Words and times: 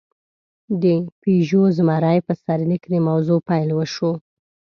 د 0.81 0.83
«پيژو 1.21 1.63
زمری» 1.77 2.19
په 2.27 2.33
سرلیک 2.43 2.83
د 2.93 2.95
موضوع 3.07 3.39
پېل 3.49 3.69
وشو. 3.75 4.11